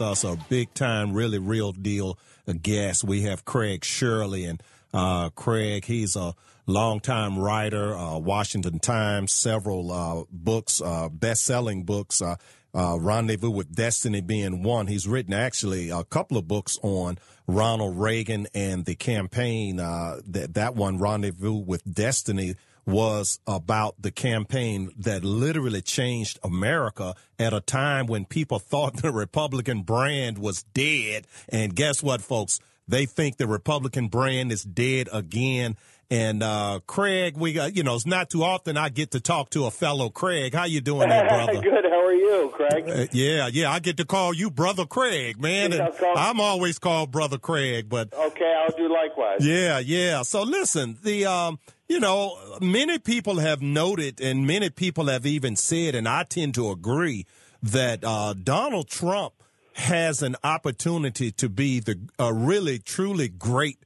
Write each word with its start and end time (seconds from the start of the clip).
us 0.00 0.24
a 0.24 0.36
big 0.48 0.72
time, 0.74 1.12
really 1.12 1.38
real 1.38 1.72
deal 1.72 2.18
guest. 2.62 3.04
We 3.04 3.22
have 3.22 3.44
Craig 3.44 3.84
Shirley 3.84 4.44
and 4.44 4.62
uh, 4.92 5.30
Craig, 5.30 5.84
he's 5.84 6.16
a 6.16 6.34
longtime 6.66 7.38
writer, 7.38 7.94
uh, 7.94 8.18
Washington 8.18 8.78
Times, 8.78 9.32
several 9.32 9.92
uh, 9.92 10.24
books, 10.30 10.80
uh, 10.80 11.08
best-selling 11.08 11.84
books. 11.84 12.22
Uh, 12.22 12.36
uh, 12.74 12.98
Rendezvous 13.00 13.50
with 13.50 13.74
Destiny 13.74 14.20
being 14.20 14.62
one. 14.62 14.86
He's 14.86 15.08
written 15.08 15.32
actually 15.32 15.88
a 15.88 16.04
couple 16.04 16.36
of 16.36 16.46
books 16.46 16.78
on 16.82 17.16
Ronald 17.46 17.98
Reagan 17.98 18.48
and 18.54 18.84
the 18.84 18.94
campaign. 18.94 19.76
that 19.76 20.50
that 20.52 20.74
one, 20.74 20.98
Rendezvous 20.98 21.54
with 21.54 21.90
Destiny, 21.90 22.54
was 22.86 23.40
about 23.46 24.00
the 24.00 24.12
campaign 24.12 24.90
that 24.96 25.24
literally 25.24 25.82
changed 25.82 26.38
America 26.42 27.14
at 27.38 27.52
a 27.52 27.60
time 27.60 28.06
when 28.06 28.24
people 28.24 28.58
thought 28.60 29.02
the 29.02 29.12
Republican 29.12 29.82
brand 29.82 30.38
was 30.38 30.62
dead. 30.74 31.26
And 31.48 31.74
guess 31.74 32.02
what, 32.02 32.22
folks? 32.22 32.60
They 32.88 33.04
think 33.04 33.36
the 33.36 33.48
Republican 33.48 34.06
brand 34.06 34.52
is 34.52 34.62
dead 34.62 35.08
again. 35.12 35.76
And 36.08 36.42
uh, 36.42 36.80
Craig, 36.86 37.36
we 37.36 37.52
got 37.52 37.76
you 37.76 37.82
know 37.82 37.96
it's 37.96 38.06
not 38.06 38.30
too 38.30 38.44
often 38.44 38.76
I 38.76 38.90
get 38.90 39.10
to 39.12 39.20
talk 39.20 39.50
to 39.50 39.64
a 39.64 39.70
fellow 39.72 40.08
Craig. 40.08 40.54
How 40.54 40.64
you 40.64 40.80
doing, 40.80 41.08
there, 41.08 41.26
brother? 41.28 41.60
Good. 41.60 41.84
How 41.84 42.04
are 42.04 42.12
you, 42.12 42.52
Craig? 42.54 42.88
Uh, 42.88 43.06
yeah, 43.12 43.48
yeah. 43.52 43.72
I 43.72 43.80
get 43.80 43.96
to 43.96 44.04
call 44.04 44.32
you 44.32 44.50
brother 44.50 44.86
Craig, 44.86 45.40
man. 45.40 45.72
And 45.72 45.92
I'm 46.16 46.40
always 46.40 46.78
called 46.78 47.10
brother 47.10 47.38
Craig, 47.38 47.88
but 47.88 48.12
okay, 48.14 48.54
I'll 48.56 48.76
do 48.76 48.88
likewise. 48.92 49.44
Yeah, 49.44 49.80
yeah. 49.80 50.22
So 50.22 50.42
listen, 50.42 50.96
the 51.02 51.26
um, 51.26 51.58
you 51.88 51.98
know, 51.98 52.38
many 52.60 52.98
people 52.98 53.38
have 53.38 53.60
noted, 53.60 54.20
and 54.20 54.46
many 54.46 54.70
people 54.70 55.06
have 55.06 55.26
even 55.26 55.56
said, 55.56 55.96
and 55.96 56.08
I 56.08 56.22
tend 56.22 56.54
to 56.54 56.70
agree 56.70 57.26
that 57.62 58.04
uh, 58.04 58.34
Donald 58.34 58.88
Trump 58.88 59.34
has 59.74 60.22
an 60.22 60.36
opportunity 60.42 61.30
to 61.32 61.48
be 61.48 61.80
the 61.80 61.98
a 62.18 62.32
really 62.32 62.78
truly 62.78 63.28
great 63.28 63.78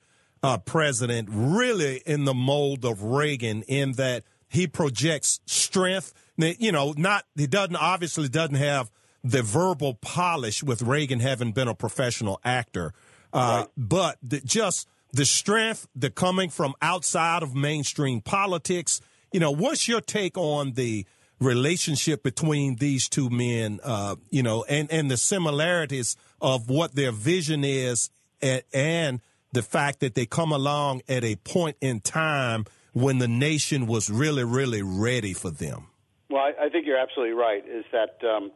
uh, 0.42 0.58
president, 0.58 1.28
really 1.30 2.02
in 2.06 2.24
the 2.24 2.34
mold 2.34 2.84
of 2.84 3.02
Reagan, 3.02 3.62
in 3.62 3.92
that 3.92 4.24
he 4.48 4.66
projects 4.66 5.40
strength. 5.46 6.12
You 6.36 6.72
know, 6.72 6.94
not 6.96 7.26
he 7.36 7.46
doesn't 7.46 7.76
obviously 7.76 8.28
doesn't 8.28 8.54
have 8.56 8.90
the 9.22 9.42
verbal 9.42 9.94
polish 9.94 10.62
with 10.62 10.82
Reagan 10.82 11.20
having 11.20 11.52
been 11.52 11.68
a 11.68 11.74
professional 11.74 12.40
actor, 12.44 12.94
uh, 13.32 13.64
right. 13.64 13.68
but 13.76 14.16
the, 14.22 14.40
just 14.40 14.88
the 15.12 15.26
strength, 15.26 15.86
the 15.94 16.10
coming 16.10 16.48
from 16.48 16.74
outside 16.80 17.42
of 17.42 17.54
mainstream 17.54 18.20
politics. 18.20 19.00
You 19.32 19.40
know, 19.40 19.50
what's 19.50 19.86
your 19.86 20.00
take 20.00 20.38
on 20.38 20.72
the 20.72 21.06
relationship 21.38 22.22
between 22.22 22.76
these 22.76 23.08
two 23.08 23.28
men? 23.28 23.80
Uh, 23.82 24.16
you 24.30 24.42
know, 24.42 24.64
and 24.64 24.90
and 24.90 25.10
the 25.10 25.16
similarities 25.16 26.16
of 26.40 26.70
what 26.70 26.94
their 26.94 27.12
vision 27.12 27.62
is, 27.62 28.10
and, 28.40 28.62
and 28.72 29.20
the 29.52 29.62
fact 29.62 30.00
that 30.00 30.14
they 30.14 30.26
come 30.26 30.52
along 30.52 31.02
at 31.08 31.24
a 31.24 31.36
point 31.36 31.76
in 31.80 32.00
time 32.00 32.64
when 32.92 33.18
the 33.18 33.28
nation 33.28 33.86
was 33.86 34.10
really, 34.10 34.44
really 34.44 34.82
ready 34.82 35.32
for 35.32 35.50
them. 35.50 35.86
Well, 36.28 36.42
I, 36.42 36.66
I 36.66 36.68
think 36.68 36.86
you're 36.86 36.98
absolutely 36.98 37.34
right. 37.34 37.64
Is 37.66 37.84
that 37.92 38.18
um, 38.26 38.52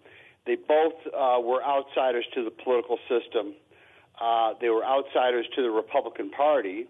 they 0.47 0.57
both 0.57 0.95
uh, 1.07 1.41
were 1.41 1.63
outsiders 1.63 2.25
to 2.35 2.45
the 2.45 2.51
political 2.51 2.99
system. 3.09 3.55
Uh, 4.21 4.55
they 4.61 4.69
were 4.69 4.85
outsiders 4.85 5.47
to 5.57 5.63
the 5.63 5.71
Republican 5.71 6.31
Party. 6.31 6.87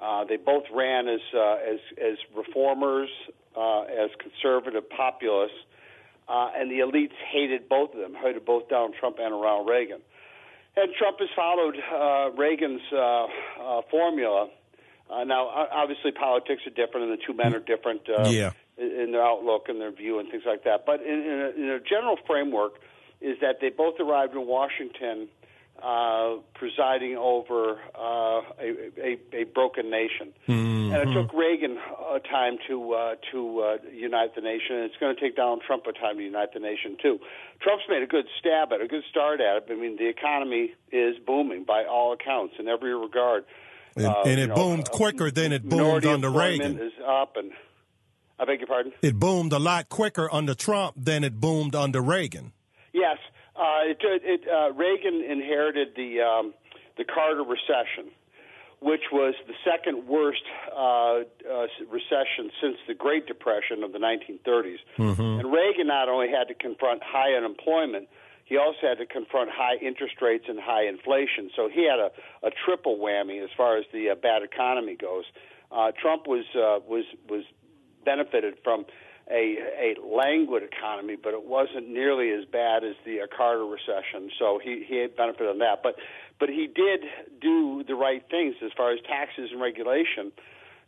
Uh, 0.00 0.24
they 0.24 0.36
both 0.36 0.64
ran 0.74 1.08
as 1.08 1.20
uh, 1.34 1.54
as 1.54 1.78
as 2.02 2.18
reformers, 2.36 3.08
uh, 3.56 3.82
as 3.82 4.10
conservative 4.18 4.88
populists, 4.90 5.56
uh, 6.28 6.50
and 6.56 6.70
the 6.70 6.80
elites 6.80 7.14
hated 7.32 7.68
both 7.68 7.94
of 7.94 8.00
them, 8.00 8.14
hated 8.14 8.44
both 8.44 8.68
Donald 8.68 8.94
Trump 8.98 9.16
and 9.20 9.32
Ronald 9.32 9.68
Reagan. 9.68 10.00
And 10.76 10.92
Trump 10.98 11.18
has 11.20 11.28
followed 11.34 11.76
uh, 11.76 12.30
Reagan's 12.36 12.82
uh, 12.92 12.98
uh, 12.98 13.82
formula. 13.90 14.48
Uh, 15.10 15.24
now, 15.24 15.48
obviously, 15.48 16.12
politics 16.12 16.62
are 16.66 16.70
different, 16.70 17.08
and 17.08 17.18
the 17.18 17.22
two 17.26 17.32
men 17.32 17.54
are 17.54 17.60
different 17.60 18.02
uh, 18.08 18.28
yeah. 18.28 18.50
in 18.76 19.12
their 19.12 19.24
outlook 19.24 19.68
and 19.68 19.80
their 19.80 19.92
view 19.92 20.18
and 20.18 20.30
things 20.30 20.42
like 20.44 20.64
that. 20.64 20.84
But 20.84 21.00
in, 21.00 21.14
in, 21.14 21.40
a, 21.40 21.62
in 21.62 21.70
a 21.70 21.80
general 21.80 22.18
framework, 22.26 22.74
is 23.20 23.38
that 23.40 23.60
they 23.60 23.70
both 23.70 23.98
arrived 24.00 24.34
in 24.34 24.46
Washington 24.46 25.28
uh, 25.82 26.36
presiding 26.54 27.16
over 27.16 27.78
uh, 27.94 28.40
a, 28.58 28.90
a, 28.98 29.18
a, 29.32 29.44
broken 29.44 29.90
nation. 29.90 30.32
Mm-hmm. 30.48 30.94
And 30.94 31.10
it 31.10 31.14
took 31.14 31.32
Reagan 31.32 31.78
a 32.14 32.20
time 32.20 32.58
to 32.68 32.92
uh, 32.92 33.14
to 33.32 33.60
uh, 33.60 33.76
unite 33.92 34.34
the 34.34 34.40
nation, 34.40 34.76
and 34.76 34.84
it's 34.84 34.96
going 34.98 35.14
to 35.14 35.20
take 35.20 35.36
Donald 35.36 35.62
Trump 35.66 35.84
a 35.86 35.92
time 35.92 36.16
to 36.16 36.22
unite 36.22 36.54
the 36.54 36.60
nation 36.60 36.96
too. 37.02 37.18
Trump's 37.60 37.84
made 37.88 38.02
a 38.02 38.06
good 38.06 38.26
stab 38.38 38.72
at 38.72 38.80
it, 38.80 38.84
a 38.84 38.88
good 38.88 39.04
start 39.10 39.40
at 39.40 39.56
it. 39.56 39.64
I 39.70 39.74
mean, 39.74 39.96
the 39.96 40.08
economy 40.08 40.74
is 40.90 41.16
booming 41.26 41.64
by 41.64 41.84
all 41.84 42.12
accounts 42.12 42.54
in 42.58 42.68
every 42.68 42.94
regard. 42.94 43.44
And, 43.96 44.06
uh, 44.06 44.22
and 44.26 44.40
it 44.40 44.48
know, 44.48 44.54
boomed 44.54 44.90
quicker 44.90 45.30
than 45.30 45.52
it 45.52 45.64
boomed 45.64 46.04
under 46.04 46.30
Reagan. 46.30 46.78
Is 46.78 46.92
up, 47.06 47.36
and 47.36 47.52
I 48.38 48.44
beg 48.44 48.60
your 48.60 48.68
pardon. 48.68 48.92
It 49.02 49.18
boomed 49.18 49.52
a 49.52 49.58
lot 49.58 49.88
quicker 49.88 50.32
under 50.32 50.54
Trump 50.54 50.94
than 50.96 51.24
it 51.24 51.40
boomed 51.40 51.74
under 51.74 52.00
Reagan. 52.00 52.52
Uh, 53.56 53.80
it, 53.84 53.98
it, 54.02 54.40
uh, 54.48 54.72
Reagan 54.72 55.24
inherited 55.24 55.88
the 55.96 56.20
um, 56.20 56.54
the 56.98 57.04
Carter 57.04 57.42
recession, 57.42 58.12
which 58.80 59.12
was 59.12 59.34
the 59.46 59.54
second 59.64 60.06
worst 60.06 60.42
uh, 60.72 60.78
uh, 60.78 61.66
recession 61.90 62.50
since 62.60 62.76
the 62.86 62.94
Great 62.94 63.26
Depression 63.26 63.82
of 63.82 63.92
the 63.92 63.98
1930s. 63.98 64.76
Mm-hmm. 64.98 65.22
And 65.22 65.52
Reagan 65.52 65.86
not 65.86 66.08
only 66.08 66.28
had 66.28 66.48
to 66.48 66.54
confront 66.54 67.02
high 67.02 67.32
unemployment, 67.32 68.08
he 68.44 68.56
also 68.56 68.78
had 68.82 68.98
to 68.98 69.06
confront 69.06 69.50
high 69.50 69.76
interest 69.82 70.22
rates 70.22 70.44
and 70.48 70.58
high 70.60 70.86
inflation. 70.86 71.50
So 71.56 71.68
he 71.68 71.84
had 71.84 71.98
a, 71.98 72.10
a 72.46 72.50
triple 72.64 72.96
whammy 72.96 73.42
as 73.42 73.50
far 73.56 73.76
as 73.76 73.84
the 73.92 74.10
uh, 74.10 74.14
bad 74.14 74.42
economy 74.42 74.96
goes. 74.96 75.24
Uh, 75.72 75.90
Trump 76.00 76.26
was 76.26 76.44
uh, 76.54 76.78
was 76.86 77.04
was 77.28 77.42
benefited 78.04 78.54
from 78.62 78.86
a 79.30 79.56
a 79.78 79.96
languid 80.06 80.62
economy, 80.62 81.16
but 81.20 81.34
it 81.34 81.44
wasn't 81.44 81.88
nearly 81.88 82.30
as 82.30 82.44
bad 82.44 82.84
as 82.84 82.94
the 83.04 83.22
uh, 83.22 83.26
Carter 83.34 83.64
recession. 83.64 84.30
So 84.38 84.60
he 84.62 84.84
he 84.86 84.98
had 84.98 85.16
benefited 85.16 85.48
on 85.48 85.58
that, 85.58 85.82
but 85.82 85.96
but 86.38 86.48
he 86.48 86.66
did 86.66 87.04
do 87.40 87.82
the 87.86 87.94
right 87.94 88.22
things 88.30 88.54
as 88.64 88.70
far 88.76 88.92
as 88.92 89.00
taxes 89.06 89.50
and 89.52 89.60
regulation. 89.60 90.32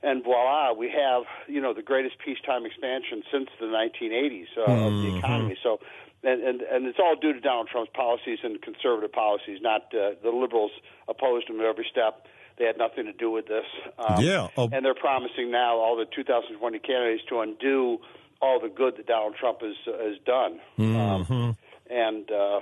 And 0.03 0.23
voila, 0.23 0.73
we 0.73 0.91
have 0.91 1.25
you 1.49 1.61
know 1.61 1.75
the 1.75 1.83
greatest 1.83 2.17
peacetime 2.25 2.65
expansion 2.65 3.23
since 3.33 3.49
the 3.59 3.67
1980s 3.67 4.47
uh, 4.57 4.61
mm-hmm. 4.61 4.71
of 4.71 4.93
the 4.93 5.09
mm-hmm. 5.09 5.17
economy. 5.19 5.59
So, 5.61 5.81
and, 6.23 6.41
and 6.41 6.61
and 6.63 6.87
it's 6.87 7.01
all 7.01 7.17
due 7.17 7.33
to 7.33 7.41
Donald 7.41 7.69
Trump's 7.69 7.91
policies 7.93 8.39
and 8.45 8.63
conservative 8.63 9.11
policies, 9.11 9.59
not 9.61 9.93
uh, 9.93 10.15
the 10.23 10.31
liberals 10.31 10.71
opposed 11.09 11.51
him 11.51 11.59
at 11.59 11.67
every 11.67 11.87
step. 11.91 12.27
They 12.59 12.65
had 12.65 12.79
nothing 12.79 13.07
to 13.07 13.13
do 13.13 13.31
with 13.31 13.47
this. 13.47 13.67
Um, 13.99 14.21
yeah, 14.23 14.49
oh. 14.57 14.69
and 14.73 14.85
they're 14.85 14.95
promising 14.95 15.51
now 15.51 15.79
all 15.79 15.97
the 15.97 16.07
2020 16.07 16.79
candidates 16.81 17.23
to 17.29 17.41
undo 17.41 17.99
all 18.41 18.61
the 18.61 18.69
good 18.69 18.97
that 18.97 19.07
Donald 19.07 19.35
Trump 19.39 19.61
has 19.61 19.77
has 19.87 20.19
done. 20.25 20.61
Mm-hmm. 20.79 21.33
Um, 21.33 21.57
and 21.91 22.31
uh, 22.31 22.61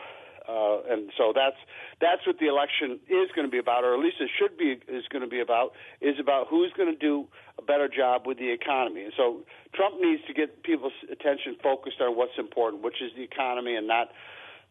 uh, 0.48 0.78
and 0.88 1.10
so 1.16 1.32
that's 1.34 1.56
that's 2.00 2.26
what 2.26 2.38
the 2.38 2.46
election 2.46 3.00
is 3.08 3.28
going 3.34 3.46
to 3.46 3.50
be 3.50 3.58
about, 3.58 3.84
or 3.84 3.94
at 3.94 4.00
least 4.00 4.16
it 4.20 4.30
should 4.38 4.56
be 4.56 4.78
is 4.88 5.04
going 5.08 5.22
to 5.22 5.28
be 5.28 5.40
about, 5.40 5.72
is 6.00 6.16
about 6.20 6.46
who's 6.48 6.72
going 6.76 6.92
to 6.92 6.98
do 6.98 7.26
a 7.58 7.62
better 7.62 7.88
job 7.88 8.26
with 8.26 8.38
the 8.38 8.50
economy. 8.50 9.02
And 9.02 9.12
so 9.16 9.42
Trump 9.74 9.96
needs 10.00 10.22
to 10.26 10.34
get 10.34 10.62
people's 10.62 10.92
attention 11.10 11.56
focused 11.62 12.00
on 12.00 12.16
what's 12.16 12.38
important, 12.38 12.82
which 12.82 13.02
is 13.02 13.10
the 13.16 13.22
economy, 13.22 13.74
and 13.74 13.86
not 13.88 14.10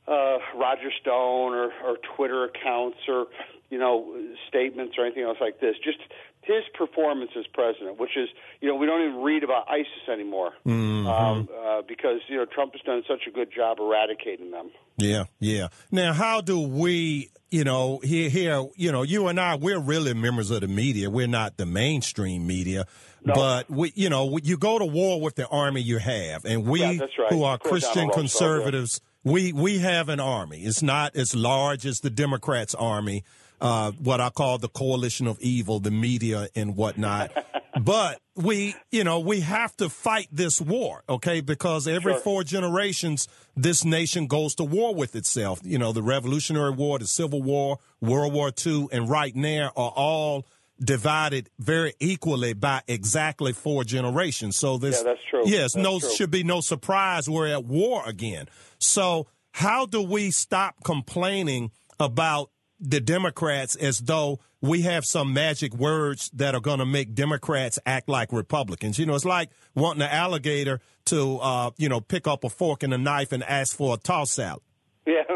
uh, 0.08 0.38
Roger 0.56 0.92
Stone 1.02 1.54
or, 1.54 1.72
or 1.84 1.98
Twitter 2.16 2.46
accounts 2.46 2.98
or 3.08 3.28
you 3.70 3.80
know 3.80 4.16
statements 4.48 4.96
or 4.98 5.06
anything 5.06 5.24
else 5.24 5.38
like 5.42 5.60
this. 5.60 5.76
Just 5.84 6.00
his 6.46 6.64
performance 6.76 7.32
as 7.38 7.46
president, 7.48 8.00
which 8.00 8.16
is, 8.16 8.30
you 8.62 8.70
know, 8.70 8.76
we 8.76 8.86
don't 8.86 9.02
even 9.02 9.22
read 9.22 9.44
about 9.44 9.66
ISIS 9.68 10.08
anymore 10.12 10.54
mm-hmm. 10.66 11.08
um, 11.08 11.50
uh, 11.52 11.82
because, 11.88 12.20
you 12.28 12.38
know, 12.38 12.46
Trump 12.46 12.74
has 12.74 12.82
done 12.82 13.04
such 13.08 13.28
a 13.28 13.32
good 13.32 13.52
job 13.52 13.80
eradicating 13.80 14.52
them. 14.52 14.70
Yeah, 14.98 15.26
yeah. 15.40 15.70
Now, 15.92 16.14
how 16.14 16.42
do 16.42 16.60
we, 16.60 17.32
you 17.50 17.64
know, 17.64 18.00
here, 18.04 18.30
here, 18.30 18.64
you 18.76 18.92
know, 18.92 19.02
you 19.02 19.28
and 19.28 19.40
I, 19.40 19.56
we're 19.56 19.80
really 19.80 20.14
members 20.14 20.52
of 20.52 20.62
the 20.62 20.68
media. 20.68 21.10
We're 21.10 21.28
not 21.28 21.58
the 21.58 21.66
mainstream 21.66 22.46
media. 22.46 22.86
No. 23.24 23.34
But 23.34 23.70
we, 23.72 23.92
you 23.96 24.10
know, 24.10 24.38
you 24.38 24.56
go 24.58 24.78
to 24.78 24.86
war 24.86 25.20
with 25.20 25.36
the 25.36 25.48
army 25.48 25.82
you 25.82 25.98
have, 25.98 26.46
and 26.46 26.68
we 26.68 26.82
yeah, 26.82 27.00
right. 27.18 27.32
who 27.32 27.44
are 27.44 27.58
Christian 27.58 28.10
conservatives, 28.12 29.02
we 29.26 29.52
we 29.52 29.80
have 29.80 30.08
an 30.08 30.22
army. 30.22 30.60
It's 30.60 30.82
not 30.82 31.16
as 31.18 31.36
large 31.36 31.86
as 31.86 32.00
the 32.00 32.10
Democrats' 32.10 32.76
army, 32.76 33.26
uh, 33.60 33.92
what 33.94 34.22
I 34.22 34.30
call 34.30 34.60
the 34.60 34.70
coalition 34.70 35.28
of 35.28 35.42
evil, 35.42 35.80
the 35.80 35.92
media 35.92 36.48
and 36.56 36.78
whatnot. 36.78 37.32
but 37.82 38.22
we, 38.36 38.76
you 38.92 39.04
know, 39.04 39.20
we 39.20 39.42
have 39.42 39.76
to 39.78 39.90
fight 39.90 40.28
this 40.32 40.62
war, 40.62 41.04
okay? 41.10 41.42
Because 41.42 41.88
every 41.88 42.14
sure. 42.14 42.22
four 42.22 42.44
generations, 42.44 43.28
this 43.58 43.84
nation 43.84 44.28
goes 44.28 44.56
to 44.56 44.64
war 44.64 44.94
with 44.94 45.16
itself. 45.16 45.60
You 45.64 45.80
know, 45.80 45.92
the 45.92 46.04
Revolutionary 46.04 46.72
War, 46.72 47.00
the 47.00 47.08
Civil 47.08 47.42
War, 47.42 47.80
World 48.02 48.32
War 48.32 48.52
II, 48.66 48.90
and 48.92 49.10
right 49.10 49.36
now 49.36 49.72
are 49.76 49.94
all 49.96 50.46
divided 50.84 51.50
very 51.60 51.94
equally 52.00 52.54
by 52.54 52.82
exactly 52.88 53.54
four 53.54 53.84
generations. 53.84 54.58
So 54.58 54.78
this, 54.78 54.98
yeah, 54.98 55.04
that's 55.04 55.20
true. 55.30 55.44
Yes, 55.46 55.74
that's 55.74 55.84
no, 55.84 56.00
true. 56.00 56.10
should 56.10 56.32
be 56.32 56.44
no 56.44 56.62
surprise 56.62 57.30
we're 57.30 57.48
at 57.48 57.66
war 57.66 58.04
again. 58.06 58.48
So 58.80 59.28
how 59.52 59.86
do 59.86 60.02
we 60.02 60.32
stop 60.32 60.84
complaining 60.84 61.72
about 62.00 62.52
the 62.80 63.00
Democrats 63.00 63.76
as 63.76 64.00
though 64.00 64.40
we 64.62 64.82
have 64.82 65.06
some 65.06 65.34
magic 65.34 65.74
words 65.74 66.30
that 66.34 66.56
are 66.56 66.62
going 66.62 66.80
to 66.80 66.86
make 66.86 67.14
Democrats 67.14 67.80
act 67.86 68.10
like 68.10 68.34
Republicans. 68.34 69.00
You 69.00 69.06
know, 69.06 69.16
it's 69.16 69.26
like 69.26 69.50
wanting 69.76 70.02
an 70.02 70.10
alligator 70.10 70.82
to, 71.06 71.38
uh, 71.38 71.72
you 71.78 71.88
know, 71.88 72.02
pick 72.02 72.28
up 72.28 72.44
a 72.44 72.50
fork 72.50 72.84
and 72.84 72.94
a 72.94 72.98
knife 72.98 73.32
and 73.32 73.44
ask 73.44 73.76
for 73.76 73.94
a 73.94 73.98
toss 73.98 74.32
salad. 74.32 74.62
Yeah. 75.06 75.22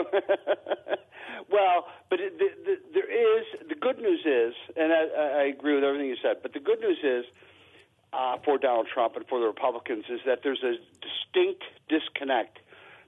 well, 1.51 1.85
but 2.09 2.19
the, 2.19 2.47
the, 2.65 2.75
is 3.19 3.45
the 3.67 3.75
good 3.75 3.99
news 3.99 4.21
is, 4.25 4.53
and 4.75 4.91
I, 4.91 5.41
I 5.41 5.43
agree 5.43 5.75
with 5.75 5.83
everything 5.83 6.07
you 6.07 6.17
said. 6.21 6.37
But 6.41 6.53
the 6.53 6.59
good 6.59 6.79
news 6.79 6.97
is 7.03 7.25
uh, 8.13 8.37
for 8.43 8.57
Donald 8.57 8.87
Trump 8.93 9.15
and 9.15 9.25
for 9.27 9.39
the 9.39 9.45
Republicans 9.45 10.05
is 10.09 10.19
that 10.25 10.39
there's 10.43 10.63
a 10.63 10.75
distinct 11.01 11.63
disconnect 11.87 12.59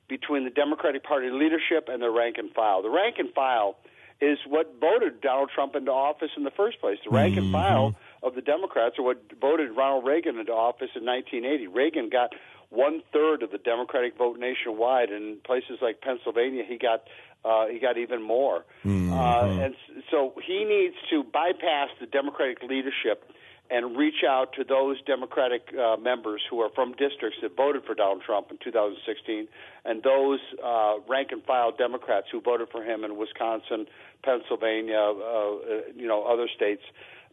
between 0.08 0.44
the 0.44 0.50
Democratic 0.50 1.04
Party 1.04 1.30
leadership 1.30 1.88
and 1.88 2.02
the 2.02 2.10
rank 2.10 2.36
and 2.38 2.52
file. 2.54 2.82
The 2.82 2.90
rank 2.90 3.16
and 3.18 3.34
file 3.34 3.78
is 4.20 4.38
what 4.46 4.76
voted 4.80 5.22
Donald 5.22 5.50
Trump 5.54 5.76
into 5.76 5.92
office 5.92 6.30
in 6.38 6.44
the 6.44 6.52
first 6.52 6.80
place. 6.80 7.00
The 7.04 7.10
rank 7.10 7.36
mm-hmm. 7.36 7.46
and 7.46 7.52
file 7.54 7.96
of 8.22 8.36
the 8.36 8.42
Democrats 8.42 9.00
are 9.00 9.04
what 9.04 9.22
voted 9.40 9.72
Ronald 9.76 10.06
Reagan 10.06 10.38
into 10.38 10.52
office 10.52 10.92
in 10.96 11.06
1980. 11.06 11.68
Reagan 11.68 12.10
got 12.10 12.34
one 12.72 13.04
third 13.14 13.44
of 13.44 13.52
the 13.52 13.58
Democratic 13.58 14.18
vote 14.18 14.40
nationwide, 14.40 15.10
and 15.10 15.24
in 15.24 15.38
places 15.46 15.78
like 15.82 16.02
Pennsylvania, 16.02 16.64
he 16.68 16.78
got 16.78 17.04
uh, 17.46 17.68
he 17.68 17.80
got 17.80 17.98
even 17.98 18.22
more. 18.22 18.66
Mm-hmm. 18.86 19.14
Uh, 19.14 19.66
and 19.66 19.76
so 20.10 20.34
he 20.46 20.64
needs 20.64 20.96
to 21.10 21.24
bypass 21.24 21.90
the 22.00 22.06
Democratic 22.08 22.64
leadership 22.64 23.30
and 23.70 23.98
reach 23.98 24.24
out 24.28 24.54
to 24.54 24.66
those 24.66 25.02
Democratic 25.04 25.74
uh, 25.74 25.96
members 25.96 26.42
who 26.50 26.60
are 26.60 26.70
from 26.76 26.92
districts 26.92 27.40
that 27.42 27.56
voted 27.56 27.84
for 27.86 27.96
Donald 27.96 28.22
Trump 28.22 28.52
in 28.52 28.58
2016, 28.62 29.48
and 29.86 30.04
those 30.04 30.40
uh, 30.64 30.96
rank 31.08 31.30
and 31.32 31.44
file 31.44 31.72
Democrats 31.72 32.28
who 32.32 32.42
voted 32.42 32.68
for 32.70 32.84
him 32.84 33.06
in 33.06 33.18
Wisconsin, 33.18 33.88
Pennsylvania, 34.24 34.98
uh, 34.98 35.12
uh, 35.12 35.82
you 35.96 36.06
know, 36.06 36.24
other 36.24 36.48
states, 36.54 36.84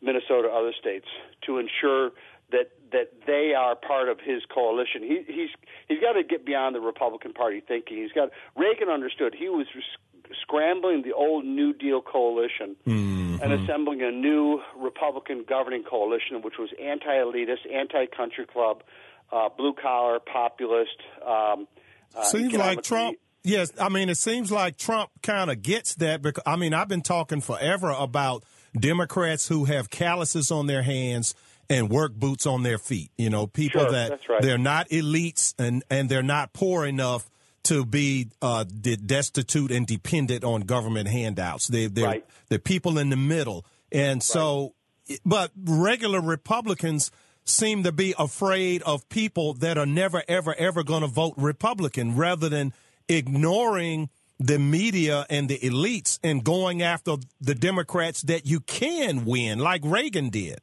Minnesota, 0.01 0.49
other 0.49 0.73
states, 0.79 1.07
to 1.45 1.59
ensure 1.59 2.13
that 2.51 2.71
that 2.93 3.13
they 3.27 3.53
are 3.57 3.77
part 3.77 4.09
of 4.09 4.19
his 4.21 4.43
coalition. 4.53 5.03
He, 5.03 5.23
he's 5.27 5.51
he's 5.89 6.01
got 6.01 6.13
to 6.13 6.25
get 6.25 6.47
beyond 6.47 6.75
the 6.75 6.81
Republican 6.81 7.33
Party 7.33 7.61
thinking. 7.67 7.99
He's 7.99 8.13
got 8.13 8.31
Reagan 8.57 8.89
understood 8.89 9.35
he 9.39 9.49
was 9.49 9.67
scrambling 10.43 11.03
the 11.03 11.13
old 11.13 11.45
New 11.45 11.73
Deal 11.73 12.01
coalition 12.01 12.77
mm-hmm. 12.87 13.43
and 13.43 13.53
assembling 13.53 14.03
a 14.03 14.11
new 14.11 14.61
Republican 14.77 15.45
governing 15.49 15.85
coalition, 15.85 16.43
which 16.43 16.55
was 16.59 16.71
anti-elitist, 16.83 17.73
anti-country 17.73 18.47
club, 18.47 18.83
uh, 19.33 19.49
blue 19.57 19.75
collar, 19.75 20.19
populist. 20.21 20.97
Um, 21.27 21.67
uh, 22.15 22.25
Seems 22.25 22.55
like 22.55 22.83
Trump. 22.83 23.19
Yes, 23.45 23.73
I 23.81 23.89
mean 23.89 24.09
it 24.09 24.19
seems 24.19 24.51
like 24.51 24.77
Trump 24.77 25.11
kind 25.23 25.51
of 25.51 25.63
gets 25.63 25.95
that 25.97 26.23
because 26.23 26.43
I 26.45 26.57
mean 26.57 26.75
I've 26.75 26.89
been 26.89 27.03
talking 27.03 27.41
forever 27.41 27.91
about 27.91 28.45
Democrats 28.79 29.49
who 29.49 29.65
have 29.67 29.91
calluses 29.91 30.51
on 30.51 30.67
their 30.67 30.83
hands 30.83 31.35
and 31.71 31.91
work 31.91 32.15
boots 32.15 32.47
on 32.47 32.63
their 32.63 32.79
feet. 32.79 33.11
You 33.17 33.31
know, 33.31 33.47
people 33.47 33.83
sure, 33.83 33.93
that 33.93 34.21
right. 34.29 34.43
they're 34.43 34.59
not 34.59 34.89
elites 34.89 35.55
and 35.59 35.85
and 35.91 36.09
they're 36.09 36.23
not 36.23 36.53
poor 36.53 36.87
enough 36.87 37.29
to 37.65 37.85
be 37.85 38.29
uh, 38.41 38.65
destitute 38.65 39.71
and 39.71 39.87
dependent 39.87 40.43
on 40.43 40.63
government 40.63 41.07
handouts. 41.07 41.69
They, 41.69 41.87
they're, 41.87 42.05
right. 42.07 42.25
they're 42.49 42.59
people 42.59 42.97
in 42.97 43.11
the 43.11 43.17
middle. 43.17 43.67
And 43.93 44.23
so, 44.23 44.73
right. 45.11 45.21
but 45.27 45.51
regular 45.67 46.23
Republicans 46.23 47.11
seem 47.45 47.83
to 47.83 47.93
be 47.93 48.15
afraid 48.19 48.83
of 48.83 49.07
people 49.11 49.53
that 49.55 49.77
are 49.77 49.85
never, 49.85 50.23
ever, 50.29 50.55
ever 50.57 50.83
going 50.83 51.03
to 51.03 51.09
vote 51.09 51.35
Republican 51.37 52.17
rather 52.17 52.49
than 52.49 52.73
ignoring 53.07 54.09
the 54.39 54.59
media 54.59 55.27
and 55.29 55.49
the 55.49 55.59
elites 55.59 56.19
and 56.23 56.45
going 56.45 56.81
after 56.81 57.17
the 57.41 57.55
Democrats 57.55 58.23
that 58.23 58.47
you 58.47 58.61
can 58.61 59.27
win, 59.27 59.59
like 59.59 59.83
Reagan 59.85 60.31
did. 60.31 60.61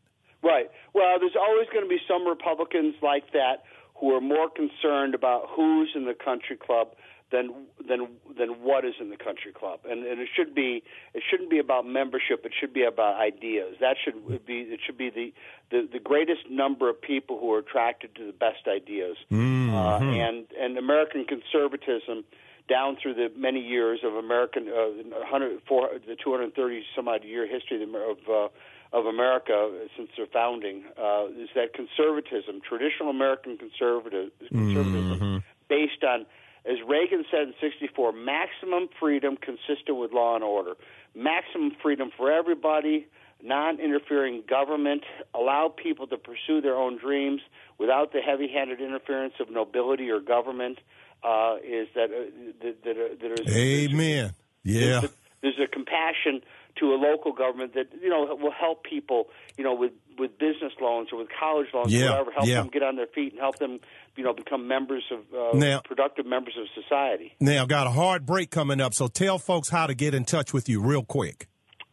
Well, 0.95 1.19
there's 1.19 1.35
always 1.35 1.67
going 1.73 1.83
to 1.83 1.89
be 1.89 1.99
some 2.07 2.25
Republicans 2.25 2.95
like 3.01 3.33
that 3.33 3.63
who 3.95 4.15
are 4.15 4.21
more 4.21 4.49
concerned 4.49 5.13
about 5.13 5.49
who's 5.53 5.89
in 5.93 6.05
the 6.05 6.13
country 6.13 6.55
club 6.55 6.95
than 7.33 7.53
than 7.85 8.07
than 8.37 8.49
what 8.63 8.85
is 8.85 8.93
in 9.01 9.09
the 9.09 9.17
country 9.17 9.51
club. 9.51 9.79
And, 9.83 10.05
and 10.05 10.21
it 10.21 10.29
should 10.33 10.55
be 10.55 10.83
it 11.13 11.21
shouldn't 11.29 11.49
be 11.49 11.59
about 11.59 11.85
membership. 11.85 12.45
It 12.45 12.53
should 12.57 12.73
be 12.73 12.83
about 12.83 13.19
ideas. 13.19 13.75
That 13.81 13.97
should 14.01 14.45
be 14.45 14.59
it 14.61 14.79
should 14.85 14.97
be 14.97 15.09
the 15.09 15.33
the, 15.69 15.89
the 15.91 15.99
greatest 15.99 16.49
number 16.49 16.89
of 16.89 17.01
people 17.01 17.39
who 17.39 17.51
are 17.53 17.59
attracted 17.59 18.15
to 18.15 18.25
the 18.25 18.33
best 18.33 18.65
ideas. 18.65 19.17
Mm-hmm. 19.29 19.75
Uh, 19.75 19.99
and 19.99 20.45
and 20.57 20.77
American 20.77 21.25
conservatism 21.25 22.23
down 22.69 22.95
through 23.01 23.15
the 23.15 23.29
many 23.35 23.59
years 23.59 23.99
of 24.03 24.13
American 24.13 24.69
uh, 24.69 24.89
100, 25.29 25.61
the 26.07 26.15
230 26.15 26.83
some 26.95 27.09
odd 27.09 27.25
year 27.25 27.45
history 27.45 27.83
of 27.83 28.17
uh, 28.29 28.47
of 28.93 29.05
America 29.05 29.87
since 29.97 30.09
their 30.15 30.27
founding 30.27 30.83
uh, 30.97 31.25
is 31.37 31.49
that 31.55 31.73
conservatism, 31.73 32.61
traditional 32.67 33.09
American 33.09 33.57
conservative, 33.57 34.31
conservatism, 34.47 35.19
mm-hmm. 35.19 35.37
based 35.67 36.03
on, 36.03 36.25
as 36.65 36.77
Reagan 36.87 37.25
said 37.29 37.41
in 37.41 37.53
'64, 37.59 38.13
maximum 38.13 38.87
freedom 38.99 39.37
consistent 39.37 39.97
with 39.97 40.11
law 40.13 40.35
and 40.35 40.43
order, 40.43 40.73
maximum 41.13 41.71
freedom 41.81 42.09
for 42.15 42.31
everybody, 42.31 43.07
non-interfering 43.43 44.43
government, 44.47 45.03
allow 45.33 45.67
people 45.67 46.07
to 46.07 46.17
pursue 46.17 46.61
their 46.61 46.75
own 46.75 46.97
dreams 46.97 47.41
without 47.77 48.13
the 48.13 48.21
heavy-handed 48.21 48.79
interference 48.79 49.33
of 49.39 49.49
nobility 49.49 50.09
or 50.09 50.19
government. 50.19 50.79
Uh, 51.23 51.55
is 51.63 51.87
that 51.95 52.11
uh, 52.11 52.61
that, 52.61 52.83
that, 52.83 53.17
that 53.19 53.47
is, 53.47 53.55
Amen. 53.55 54.33
Yeah. 54.63 54.79
There's 54.79 55.03
a, 55.03 55.09
there's 55.41 55.59
a 55.63 55.67
compassion 55.67 56.41
to 56.79 56.93
a 56.93 56.97
local 56.97 57.31
government 57.31 57.73
that 57.73 57.87
you 58.01 58.09
know 58.09 58.35
will 58.35 58.51
help 58.51 58.83
people, 58.83 59.27
you 59.57 59.63
know, 59.63 59.73
with 59.73 59.93
with 60.17 60.37
business 60.37 60.73
loans 60.81 61.09
or 61.11 61.19
with 61.19 61.27
college 61.37 61.67
loans, 61.73 61.93
yeah, 61.93 62.05
or 62.05 62.11
whatever, 62.11 62.31
help 62.31 62.47
yeah. 62.47 62.55
them 62.55 62.69
get 62.69 62.81
on 62.83 62.95
their 62.95 63.07
feet 63.07 63.33
and 63.33 63.41
help 63.41 63.59
them, 63.59 63.79
you 64.15 64.23
know, 64.23 64.33
become 64.33 64.65
members 64.67 65.03
of 65.11 65.19
uh, 65.33 65.57
now, 65.57 65.81
productive 65.83 66.25
members 66.25 66.55
of 66.59 66.67
society. 66.81 67.35
Now, 67.39 67.63
I've 67.63 67.67
got 67.67 67.87
a 67.87 67.91
hard 67.91 68.25
break 68.25 68.49
coming 68.51 68.79
up, 68.81 68.93
so 68.93 69.07
tell 69.07 69.39
folks 69.39 69.69
how 69.69 69.87
to 69.87 69.93
get 69.93 70.13
in 70.13 70.25
touch 70.25 70.53
with 70.53 70.69
you 70.69 70.81
real 70.81 71.03
quick. 71.03 71.47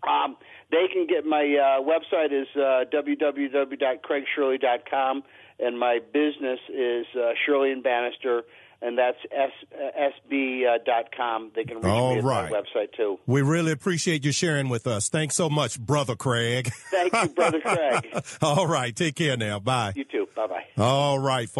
Um, 0.08 0.36
they 0.70 0.86
can 0.92 1.06
get 1.06 1.26
my 1.26 1.42
uh, 1.42 1.80
website 1.82 2.32
is 2.32 2.46
uh, 2.56 2.84
www.craigshirley.com, 2.92 5.22
and 5.62 5.78
my 5.78 6.00
business 6.12 6.60
is 6.68 7.06
uh, 7.16 7.32
Shirley 7.46 7.72
and 7.72 7.82
Banister 7.82 8.42
and 8.82 8.98
that's 8.98 9.18
s, 9.30 9.52
sb.com. 10.30 11.52
They 11.54 11.64
can 11.64 11.76
reach 11.76 11.86
All 11.86 12.12
me 12.14 12.18
at 12.18 12.24
right. 12.24 12.50
my 12.50 12.58
website 12.60 12.92
too. 12.96 13.18
We 13.26 13.40
really 13.42 13.70
appreciate 13.72 14.24
you 14.24 14.32
sharing 14.32 14.68
with 14.68 14.86
us. 14.86 15.08
Thanks 15.08 15.36
so 15.36 15.48
much, 15.48 15.80
Brother 15.80 16.16
Craig. 16.16 16.68
Thank 16.90 17.12
you, 17.14 17.28
Brother 17.28 17.60
Craig. 17.64 18.24
All 18.42 18.66
right. 18.66 18.94
Take 18.94 19.14
care 19.14 19.36
now. 19.36 19.60
Bye. 19.60 19.92
You 19.94 20.04
too. 20.04 20.28
Bye 20.34 20.48
bye. 20.48 20.64
All 20.82 21.18
right, 21.18 21.48
folks. 21.48 21.56